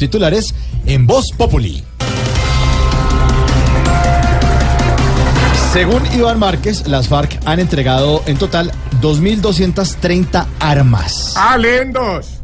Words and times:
titulares 0.00 0.54
en 0.86 1.06
Voz 1.06 1.30
Populi. 1.32 1.84
Según 5.72 6.02
Iván 6.14 6.40
Márquez, 6.40 6.88
las 6.88 7.06
FARC 7.06 7.38
han 7.44 7.60
entregado 7.60 8.24
en 8.26 8.36
total 8.36 8.72
2.230 9.00 10.46
armas. 10.58 11.34
Ah, 11.36 11.56
lindos. 11.56 12.40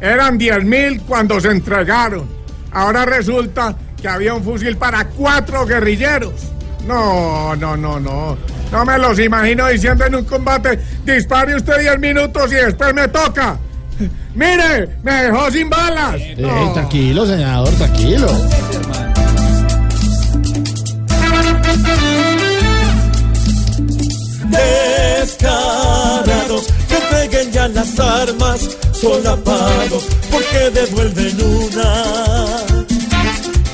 Eran 0.00 0.38
10.000 0.38 1.00
cuando 1.02 1.40
se 1.40 1.48
entregaron. 1.48 2.28
Ahora 2.70 3.04
resulta 3.04 3.74
que 4.00 4.06
había 4.06 4.34
un 4.34 4.44
fusil 4.44 4.76
para 4.76 5.06
cuatro 5.06 5.66
guerrilleros. 5.66 6.34
No, 6.86 7.56
no, 7.56 7.76
no, 7.76 7.98
no. 7.98 8.38
No 8.70 8.84
me 8.84 8.98
los 8.98 9.18
imagino 9.18 9.66
diciendo 9.66 10.06
en 10.06 10.14
un 10.14 10.24
combate, 10.24 10.78
dispare 11.04 11.56
usted 11.56 11.80
10 11.80 11.98
minutos 11.98 12.52
y 12.52 12.56
después 12.56 12.94
me 12.94 13.08
toca. 13.08 13.58
Mire, 14.34 14.88
me 15.02 15.12
dejó 15.12 15.50
sin 15.50 15.68
balas. 15.68 16.14
Ey, 16.14 16.36
tranquilo, 16.74 17.26
senador, 17.26 17.70
tranquilo. 17.74 18.28
descarados 25.20 26.66
que 26.88 26.96
entreguen 26.96 27.52
ya 27.52 27.68
las 27.68 28.00
armas 28.00 28.68
solapados 28.92 30.04
porque 30.30 30.70
devuelven 30.70 31.40
una 31.40 32.04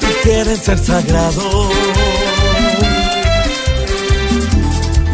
y 0.02 0.22
quieren 0.22 0.56
ser 0.56 0.78
sagrados 0.78 1.72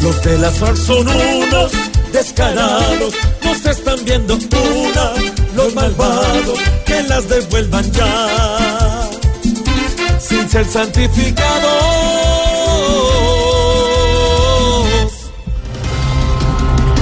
los 0.02 0.23
de 0.24 0.38
las 0.38 0.54
FARC 0.54 0.76
son 0.76 1.06
unos 1.09 1.73
descarados 2.12 3.15
nos 3.45 3.65
están 3.66 4.04
viendo 4.04 4.34
los 4.34 4.71
malvados 5.82 6.59
que 6.86 7.02
las 7.02 7.28
devuelvan 7.28 7.90
ya 7.92 9.09
sin 10.20 10.48
ser 10.48 10.64
santificados 10.64 12.02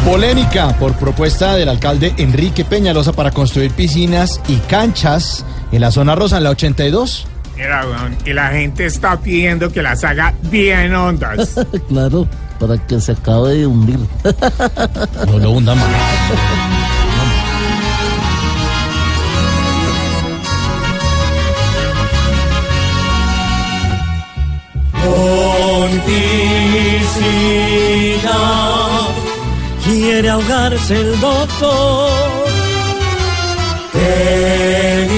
Polémica 0.06 0.74
por 0.78 0.94
propuesta 0.94 1.55
del 1.55 1.68
alcalde 1.68 2.14
Enrique 2.16 2.64
Peñalosa 2.64 3.12
para 3.12 3.30
construir 3.30 3.70
piscinas 3.72 4.40
y 4.48 4.56
canchas 4.56 5.44
en 5.72 5.83
la 5.83 5.90
zona 5.90 6.14
rosa, 6.14 6.38
en 6.38 6.44
la 6.44 6.50
82. 6.50 7.27
Mira, 7.56 7.84
weón, 7.86 8.16
y 8.24 8.33
la 8.33 8.48
gente 8.48 8.86
está 8.86 9.20
pidiendo 9.20 9.70
que 9.70 9.83
las 9.83 10.02
haga 10.02 10.34
bien 10.44 10.94
hondas. 10.94 11.55
Claro, 11.88 12.27
para 12.58 12.78
que 12.86 13.00
se 13.00 13.12
acabe 13.12 13.56
de 13.56 13.66
hundir. 13.66 14.00
No 15.27 15.38
lo 15.38 15.50
hunda 15.50 15.74
más. 15.74 15.86
quiere 30.20 30.32
ahogarse 30.34 30.94
el 31.00 31.18
doctor. 31.18 32.10
Peregrina 33.92 35.16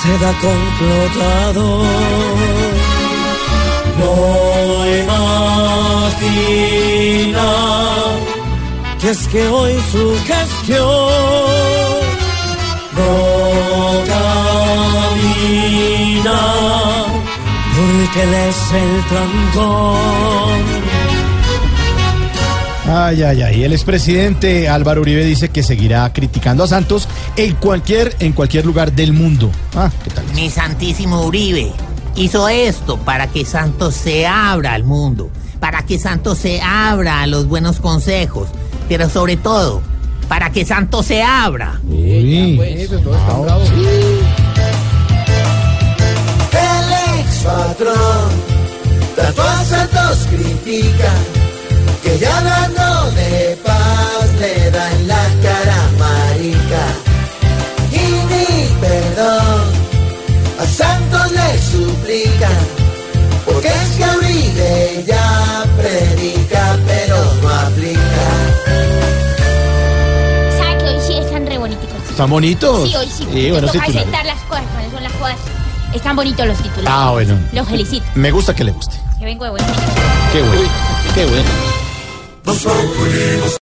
se 0.00 0.12
da 0.22 0.32
con 0.42 0.58
flotador. 0.78 1.86
No 3.98 4.12
imagina 5.02 6.28
que 9.00 9.08
es 9.10 9.20
que 9.28 9.42
hoy 9.48 9.74
su 9.90 10.04
gestión 10.30 11.10
no 12.96 13.12
camina 14.12 15.20
porque 17.80 18.22
él 18.22 18.34
es 18.34 18.72
el 18.72 19.04
trancón. 19.08 20.99
Ay, 22.92 23.22
ay, 23.22 23.42
ay. 23.42 23.62
El 23.62 23.72
expresidente 23.72 24.68
Álvaro 24.68 25.02
Uribe 25.02 25.24
dice 25.24 25.48
que 25.48 25.62
seguirá 25.62 26.12
criticando 26.12 26.64
a 26.64 26.66
Santos 26.66 27.06
en 27.36 27.54
cualquier, 27.54 28.16
en 28.18 28.32
cualquier 28.32 28.66
lugar 28.66 28.90
del 28.90 29.12
mundo. 29.12 29.52
Ah, 29.76 29.92
¿qué 30.02 30.10
tal? 30.10 30.24
Mi 30.34 30.50
santísimo 30.50 31.24
Uribe 31.24 31.70
hizo 32.16 32.48
esto 32.48 32.96
para 32.98 33.28
que 33.28 33.44
Santos 33.44 33.94
se 33.94 34.26
abra 34.26 34.74
al 34.74 34.82
mundo, 34.82 35.30
para 35.60 35.82
que 35.82 36.00
Santos 36.00 36.38
se 36.38 36.60
abra 36.60 37.22
a 37.22 37.28
los 37.28 37.46
buenos 37.46 37.78
consejos, 37.78 38.48
pero 38.88 39.08
sobre 39.08 39.36
todo, 39.36 39.82
para 40.28 40.50
que 40.50 40.64
Santos 40.64 41.06
se 41.06 41.22
abra. 41.22 41.80
Uy. 41.88 42.58
El 46.50 47.20
ex 47.20 47.38
patrón, 47.44 48.30
tanto 49.14 49.42
a 49.42 49.64
Santos 49.64 50.26
critica, 50.28 51.12
ya 52.20 52.36
hablando 52.36 53.10
de 53.12 53.58
paz 53.64 54.34
le 54.38 54.70
da 54.70 54.92
en 54.92 55.08
la 55.08 55.24
cara 55.42 55.78
marica. 55.98 56.84
Y 57.90 58.04
ni 58.30 58.80
perdón, 58.80 59.62
a 60.60 60.66
Santos 60.66 61.32
le 61.32 61.58
suplica, 61.58 62.50
porque 63.46 63.68
es 63.68 63.96
que 63.96 64.04
Uribe 64.04 65.04
ya 65.06 65.64
predica, 65.78 66.78
pero 66.86 67.16
no 67.42 67.48
aplica. 67.48 68.26
¿Sabe 70.58 70.78
que 70.78 70.84
hoy 70.84 71.00
sí 71.00 71.14
están 71.14 71.46
re 71.46 71.56
bonitos? 71.56 71.88
¿Están 72.10 72.28
bonitos? 72.28 72.88
Sí, 72.88 72.96
hoy 72.96 73.06
sí. 73.06 73.24
Toca 73.24 73.72
titulares. 73.72 73.96
aceptar 73.96 74.26
las 74.26 74.40
cosas, 74.42 74.64
cuáles 74.74 74.92
son 74.92 75.02
las 75.02 75.12
cosas. 75.12 75.36
Están 75.94 76.16
bonitos 76.16 76.46
los 76.46 76.58
titulares. 76.58 76.90
Ah, 76.90 77.10
bueno. 77.12 77.38
Los 77.52 77.66
felicito. 77.66 78.04
Me 78.14 78.30
gusta 78.30 78.54
que 78.54 78.64
le 78.64 78.72
guste. 78.72 78.96
Que 79.18 79.24
vengo 79.24 79.44
de 79.44 79.50
buen 79.50 79.64
Qué 80.32 80.42
bueno. 80.42 80.68
Qué 81.14 81.24
bueno. 81.24 81.69
Não 82.50 82.56
sou. 82.56 83.50